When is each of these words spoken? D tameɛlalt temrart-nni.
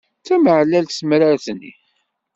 D 0.19 0.23
tameɛlalt 0.27 0.95
temrart-nni. 0.99 1.71